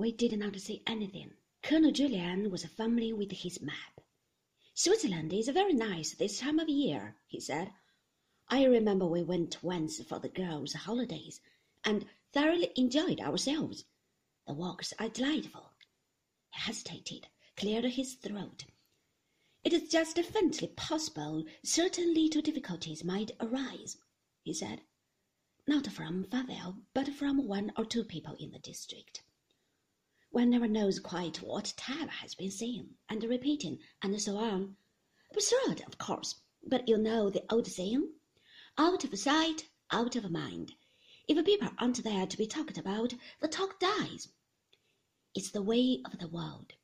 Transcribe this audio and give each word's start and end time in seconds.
We 0.00 0.12
did 0.12 0.38
not 0.38 0.54
see 0.60 0.84
anything. 0.86 1.32
Colonel 1.60 1.90
Julian 1.90 2.52
was 2.52 2.64
fumbling 2.64 3.18
with 3.18 3.32
his 3.32 3.60
map. 3.60 4.00
Switzerland 4.72 5.32
is 5.32 5.48
very 5.48 5.72
nice 5.72 6.14
this 6.14 6.38
time 6.38 6.60
of 6.60 6.68
year, 6.68 7.16
he 7.26 7.40
said. 7.40 7.72
I 8.46 8.62
remember 8.62 9.06
we 9.06 9.24
went 9.24 9.60
once 9.60 10.00
for 10.04 10.20
the 10.20 10.28
girls' 10.28 10.74
holidays 10.74 11.40
and 11.84 12.06
thoroughly 12.32 12.70
enjoyed 12.76 13.18
ourselves. 13.18 13.86
The 14.46 14.54
walks 14.54 14.92
are 15.00 15.08
delightful. 15.08 15.72
He 16.52 16.60
hesitated, 16.60 17.26
cleared 17.56 17.86
his 17.86 18.14
throat. 18.14 18.66
It 19.64 19.72
is 19.72 19.90
just 19.90 20.16
faintly 20.16 20.68
possible 20.68 21.44
certain 21.64 22.14
little 22.14 22.40
difficulties 22.40 23.02
might 23.02 23.32
arise, 23.40 23.96
he 24.44 24.54
said. 24.54 24.82
Not 25.66 25.88
from 25.88 26.24
Favell, 26.26 26.82
but 26.94 27.08
from 27.08 27.48
one 27.48 27.72
or 27.76 27.84
two 27.84 28.04
people 28.04 28.36
in 28.36 28.52
the 28.52 28.60
district. 28.60 29.24
One 30.38 30.50
never 30.50 30.68
knows 30.68 31.00
quite 31.00 31.42
what 31.42 31.74
Tabb 31.76 32.08
has 32.10 32.36
been 32.36 32.52
saying 32.52 32.90
and 33.08 33.24
repeating, 33.24 33.80
and 34.00 34.22
so 34.22 34.36
on. 34.36 34.76
Absurd, 35.32 35.82
of 35.84 35.98
course, 35.98 36.36
but 36.64 36.88
you 36.88 36.96
know 36.96 37.28
the 37.28 37.44
old 37.52 37.66
saying 37.66 38.12
out 38.78 39.02
of 39.02 39.18
sight, 39.18 39.68
out 39.90 40.14
of 40.14 40.30
mind. 40.30 40.74
If 41.26 41.44
people 41.44 41.70
aren't 41.78 42.04
there 42.04 42.24
to 42.24 42.36
be 42.38 42.46
talked 42.46 42.78
about, 42.78 43.14
the 43.40 43.48
talk 43.48 43.80
dies. 43.80 44.28
It's 45.34 45.50
the 45.50 45.60
way 45.60 46.02
of 46.04 46.20
the 46.20 46.28
world. 46.28 46.74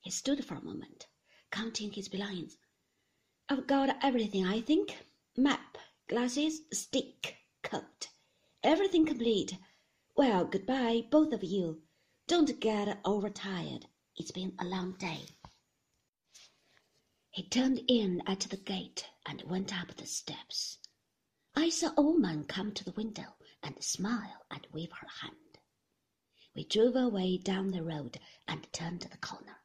He 0.00 0.12
stood 0.12 0.44
for 0.44 0.54
a 0.54 0.62
moment, 0.62 1.08
counting 1.50 1.90
his 1.90 2.08
belongings. 2.08 2.58
I've 3.48 3.66
got 3.66 3.98
everything, 4.04 4.46
I 4.46 4.60
think 4.60 4.98
map, 5.36 5.76
glasses, 6.08 6.60
stick, 6.72 7.38
coat, 7.64 8.06
everything 8.62 9.04
complete. 9.04 9.58
Well, 10.16 10.44
goodbye, 10.44 11.02
both 11.10 11.32
of 11.32 11.42
you. 11.42 11.82
Don't 12.28 12.60
get 12.60 13.00
overtired. 13.06 13.86
It's 14.14 14.32
been 14.32 14.52
a 14.58 14.64
long 14.66 14.92
day. 14.98 15.22
He 17.30 17.42
turned 17.48 17.80
in 17.88 18.22
at 18.26 18.40
the 18.40 18.58
gate 18.58 19.08
and 19.24 19.42
went 19.44 19.74
up 19.74 19.96
the 19.96 20.04
steps. 20.04 20.76
I 21.56 21.70
saw 21.70 21.92
a 21.96 22.02
woman 22.02 22.44
come 22.44 22.72
to 22.72 22.84
the 22.84 22.92
window 22.92 23.34
and 23.62 23.82
smile 23.82 24.44
and 24.50 24.66
wave 24.74 24.92
her 24.92 25.08
hand. 25.22 25.58
We 26.54 26.64
drove 26.64 26.96
away 26.96 27.38
down 27.38 27.70
the 27.70 27.82
road 27.82 28.20
and 28.46 28.70
turned 28.74 29.00
the 29.00 29.16
corner. 29.16 29.56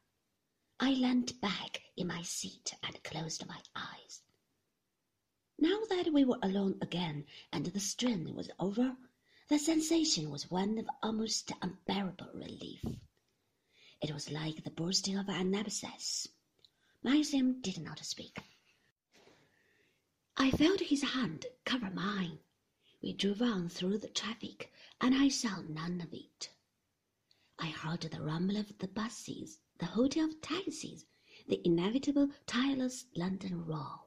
I 0.80 0.92
leant 0.94 1.38
back 1.42 1.82
in 1.98 2.06
my 2.06 2.22
seat 2.22 2.74
and 2.82 3.04
closed 3.04 3.46
my 3.46 3.60
eyes. 3.76 4.22
Now 5.58 5.80
that 5.90 6.14
we 6.14 6.24
were 6.24 6.38
alone 6.42 6.78
again 6.80 7.26
and 7.52 7.66
the 7.66 7.78
strain 7.78 8.34
was 8.34 8.50
over, 8.58 8.96
the 9.48 9.58
sensation 9.58 10.30
was 10.30 10.50
one 10.50 10.78
of 10.78 10.88
almost 11.02 11.52
unbearable 11.60 12.30
relief. 12.32 12.82
It 14.00 14.12
was 14.12 14.30
like 14.30 14.64
the 14.64 14.70
bursting 14.70 15.18
of 15.18 15.28
an 15.28 15.54
abscess. 15.54 16.28
Maxim 17.02 17.60
did 17.60 17.78
not 17.78 18.02
speak. 18.04 18.38
I 20.38 20.50
felt 20.50 20.80
his 20.80 21.02
hand 21.02 21.44
cover 21.66 21.90
mine. 21.90 22.38
We 23.02 23.12
drove 23.12 23.42
on 23.42 23.68
through 23.68 23.98
the 23.98 24.08
traffic, 24.08 24.72
and 25.00 25.14
I 25.14 25.28
saw 25.28 25.60
none 25.60 26.00
of 26.00 26.14
it. 26.14 26.48
I 27.58 27.66
heard 27.66 28.00
the 28.00 28.22
rumble 28.22 28.56
of 28.56 28.78
the 28.78 28.88
buses, 28.88 29.58
the 29.78 29.86
hotel 29.86 30.30
taxis, 30.40 31.04
the 31.46 31.60
inevitable 31.66 32.30
tireless 32.46 33.04
London 33.14 33.66
roar, 33.66 34.06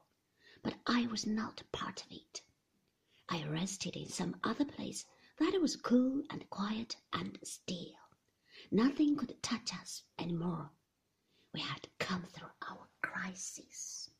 but 0.62 0.74
I 0.84 1.06
was 1.06 1.26
not 1.26 1.62
part 1.70 2.04
of 2.04 2.10
it. 2.10 2.42
I 3.28 3.44
rested 3.44 3.94
in 3.94 4.08
some 4.08 4.36
other 4.42 4.64
place 4.64 5.06
that 5.40 5.60
was 5.60 5.76
cool 5.76 6.22
and 6.30 6.48
quiet 6.50 6.96
and 7.12 7.38
still. 7.44 7.94
Nothing 8.70 9.16
could 9.16 9.40
touch 9.42 9.72
us 9.74 10.02
any 10.18 10.32
more. 10.32 10.70
We 11.54 11.60
had 11.60 11.88
come 11.98 12.24
through 12.24 12.48
our 12.68 12.88
crisis. 13.02 14.10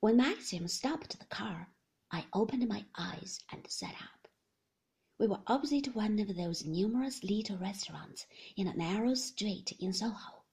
When 0.00 0.16
Maxim 0.16 0.68
stopped 0.68 1.18
the 1.18 1.26
car, 1.26 1.68
I 2.10 2.26
opened 2.32 2.66
my 2.68 2.84
eyes 2.96 3.40
and 3.50 3.66
sat 3.70 3.94
up. 3.94 4.28
We 5.18 5.26
were 5.26 5.40
opposite 5.46 5.94
one 5.94 6.18
of 6.18 6.36
those 6.36 6.64
numerous 6.64 7.22
little 7.24 7.58
restaurants 7.58 8.26
in 8.56 8.66
a 8.66 8.74
narrow 8.74 9.14
street 9.14 9.72
in 9.80 9.92
Soho. 9.92 10.44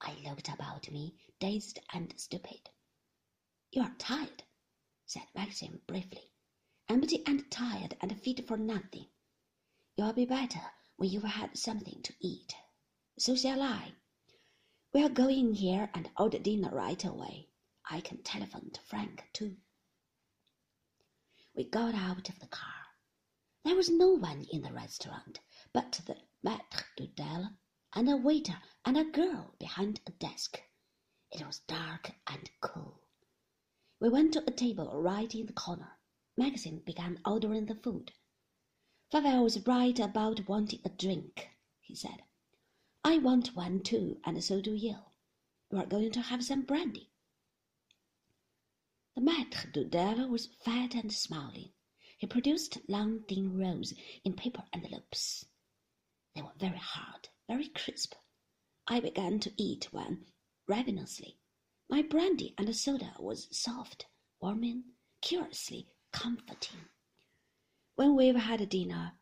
I 0.00 0.14
looked 0.24 0.48
about 0.48 0.90
me, 0.90 1.14
dazed 1.40 1.80
and 1.92 2.12
stupid. 2.16 2.70
You 3.72 3.82
are 3.82 3.94
tired, 3.98 4.44
said 5.06 5.26
Maxim 5.34 5.80
briefly 5.86 6.32
empty 6.88 7.22
and 7.26 7.50
tired 7.50 7.96
and 8.00 8.20
fit 8.20 8.46
for 8.46 8.56
nothing. 8.56 9.06
You'll 9.96 10.12
be 10.12 10.24
better 10.24 10.60
when 10.96 11.10
you've 11.10 11.22
had 11.22 11.56
something 11.56 12.02
to 12.02 12.14
eat. 12.20 12.54
So 13.18 13.34
shall 13.34 13.62
I. 13.62 13.92
We'll 14.92 15.08
go 15.08 15.28
in 15.28 15.54
here 15.54 15.90
and 15.94 16.10
order 16.18 16.38
dinner 16.38 16.70
right 16.70 17.04
away. 17.04 17.48
I 17.90 18.00
can 18.00 18.22
telephone 18.22 18.70
to 18.72 18.80
Frank, 18.82 19.24
too. 19.32 19.56
We 21.54 21.64
got 21.64 21.94
out 21.94 22.28
of 22.28 22.38
the 22.40 22.46
car. 22.46 22.72
There 23.64 23.76
was 23.76 23.90
no 23.90 24.10
one 24.10 24.46
in 24.52 24.62
the 24.62 24.72
restaurant 24.72 25.40
but 25.72 26.00
the 26.06 26.16
maître 26.42 26.84
d'hôtel 26.96 27.54
and 27.92 28.08
a 28.08 28.16
waiter 28.16 28.58
and 28.84 28.96
a 28.96 29.04
girl 29.04 29.54
behind 29.58 30.00
a 30.06 30.10
desk. 30.12 30.62
It 31.30 31.44
was 31.46 31.58
dark 31.66 32.12
and 32.26 32.48
cool. 32.62 33.02
We 34.00 34.08
went 34.08 34.32
to 34.34 34.44
a 34.46 34.50
table 34.50 35.02
right 35.02 35.34
in 35.34 35.46
the 35.46 35.52
corner. 35.52 35.98
Maxim 36.38 36.80
began 36.80 37.18
ordering 37.24 37.64
the 37.64 37.74
food. 37.74 38.12
Favell 39.10 39.42
was 39.42 39.66
right 39.66 39.98
about 39.98 40.46
wanting 40.46 40.80
a 40.84 40.90
drink, 40.90 41.48
he 41.80 41.94
said. 41.94 42.24
I 43.02 43.16
want 43.16 43.56
one 43.56 43.82
too, 43.82 44.20
and 44.22 44.44
so 44.44 44.60
do 44.60 44.74
you. 44.74 44.98
You 45.70 45.78
are 45.78 45.86
going 45.86 46.10
to 46.12 46.20
have 46.20 46.44
some 46.44 46.62
brandy. 46.62 47.10
The 49.14 49.22
maître 49.22 49.72
d'hôtel 49.72 50.28
was 50.28 50.50
fat 50.60 50.94
and 50.94 51.10
smiling. 51.10 51.72
He 52.18 52.26
produced 52.26 52.78
long 52.86 53.22
thin 53.22 53.56
rolls 53.56 53.94
in 54.22 54.34
paper 54.34 54.64
envelopes. 54.74 55.46
They 56.34 56.42
were 56.42 56.52
very 56.58 56.76
hard, 56.76 57.30
very 57.48 57.68
crisp. 57.68 58.14
I 58.86 59.00
began 59.00 59.40
to 59.40 59.54
eat 59.56 59.90
one 59.90 60.26
ravenously. 60.66 61.38
My 61.88 62.02
brandy 62.02 62.54
and 62.58 62.76
soda 62.76 63.14
was 63.18 63.48
soft, 63.56 64.04
warming, 64.38 64.84
curiously 65.22 65.88
comforting. 66.16 66.80
When 67.96 68.16
we've 68.16 68.36
had 68.36 68.62
a 68.62 68.66
dinner, 68.66 69.12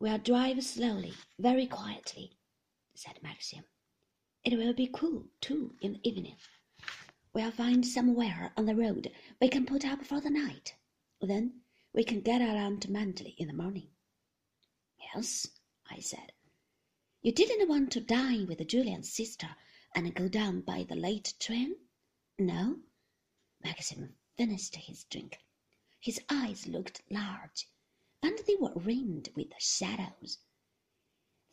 we'll 0.00 0.18
drive 0.18 0.64
slowly, 0.64 1.12
very 1.38 1.66
quietly, 1.68 2.32
said 2.96 3.22
Maxim. 3.22 3.62
It 4.42 4.58
will 4.58 4.74
be 4.74 4.90
cool, 4.92 5.28
too, 5.40 5.76
in 5.80 5.92
the 5.92 6.08
evening. 6.08 6.36
We'll 7.32 7.52
find 7.52 7.86
somewhere 7.86 8.52
on 8.56 8.66
the 8.66 8.74
road 8.74 9.12
we 9.40 9.48
can 9.48 9.66
put 9.66 9.86
up 9.86 10.04
for 10.04 10.20
the 10.20 10.30
night. 10.30 10.74
Then 11.20 11.60
we 11.94 12.02
can 12.02 12.22
get 12.22 12.42
around 12.42 12.82
to 12.82 12.88
Manderley 12.88 13.36
in 13.38 13.46
the 13.46 13.54
morning. 13.54 13.88
Yes, 15.14 15.46
I 15.88 16.00
said. 16.00 16.32
You 17.22 17.30
didn't 17.30 17.68
want 17.68 17.92
to 17.92 18.00
dine 18.00 18.48
with 18.48 18.66
Julian's 18.66 19.12
sister 19.12 19.48
and 19.94 20.12
go 20.12 20.26
down 20.26 20.62
by 20.62 20.82
the 20.88 20.96
late 20.96 21.34
train? 21.38 21.76
No? 22.36 22.80
Maxim 23.62 24.16
finished 24.36 24.74
his 24.74 25.04
drink. 25.04 25.38
His 26.06 26.20
eyes 26.30 26.68
looked 26.68 27.02
large, 27.10 27.66
and 28.22 28.38
they 28.46 28.54
were 28.54 28.72
rimmed 28.76 29.28
with 29.34 29.48
shadows. 29.58 30.38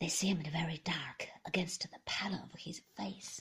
They 0.00 0.06
seemed 0.06 0.46
very 0.46 0.78
dark 0.78 1.28
against 1.44 1.82
the 1.82 1.98
pallor 2.06 2.48
of 2.52 2.60
his 2.60 2.80
face. 2.96 3.40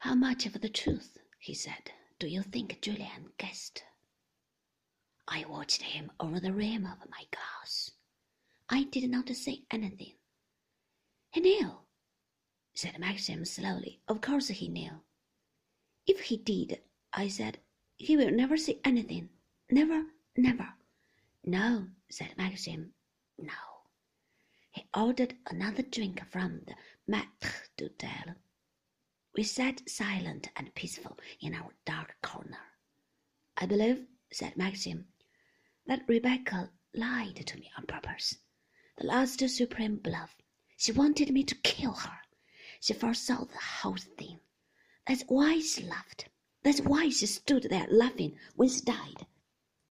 How 0.00 0.14
much 0.14 0.44
of 0.44 0.60
the 0.60 0.68
truth, 0.68 1.16
he 1.38 1.54
said, 1.54 1.90
do 2.18 2.26
you 2.26 2.42
think 2.42 2.82
Julian 2.82 3.32
guessed? 3.38 3.82
I 5.26 5.46
watched 5.46 5.80
him 5.80 6.12
over 6.20 6.38
the 6.38 6.52
rim 6.52 6.84
of 6.84 7.08
my 7.08 7.24
glass. 7.30 7.92
I 8.68 8.84
did 8.84 9.08
not 9.08 9.30
say 9.30 9.62
anything. 9.70 10.16
He 11.30 11.40
knew, 11.40 11.78
said 12.74 12.98
Maxim 12.98 13.46
slowly. 13.46 14.02
Of 14.06 14.20
course 14.20 14.48
he 14.48 14.68
knew. 14.68 15.00
If 16.06 16.20
he 16.20 16.36
did, 16.36 16.82
I 17.14 17.28
said, 17.28 17.58
he 18.02 18.16
will 18.16 18.32
never 18.32 18.56
see 18.56 18.80
anything. 18.84 19.28
Never, 19.70 20.06
never. 20.36 20.74
No, 21.44 21.86
said 22.10 22.36
Maxim. 22.36 22.94
No. 23.38 23.52
He 24.72 24.88
ordered 24.92 25.36
another 25.46 25.84
drink 25.84 26.20
from 26.28 26.62
the 26.66 26.74
maître 27.08 27.68
d'hôtel. 27.76 28.34
We 29.36 29.44
sat 29.44 29.88
silent 29.88 30.48
and 30.56 30.74
peaceful 30.74 31.16
in 31.40 31.54
our 31.54 31.74
dark 31.84 32.16
corner. 32.22 32.58
I 33.56 33.66
believe, 33.66 34.04
said 34.32 34.56
Maxim, 34.56 35.06
that 35.86 36.08
Rebecca 36.08 36.72
lied 36.92 37.46
to 37.46 37.56
me 37.56 37.70
on 37.78 37.86
purpose. 37.86 38.34
The 38.98 39.06
last 39.06 39.48
supreme 39.48 39.98
bluff. 39.98 40.34
She 40.76 40.90
wanted 40.90 41.30
me 41.32 41.44
to 41.44 41.54
kill 41.54 41.92
her. 41.92 42.18
She 42.80 42.94
foresaw 42.94 43.44
the 43.44 43.58
whole 43.58 43.96
thing. 44.18 44.40
That's 45.06 45.22
why 45.28 45.60
she 45.60 45.84
laughed. 45.84 46.28
That's 46.62 46.80
why 46.80 47.08
she 47.08 47.26
stood 47.26 47.66
there 47.70 47.86
laughing 47.90 48.36
when 48.56 48.68
she 48.68 48.80
died. 48.80 49.26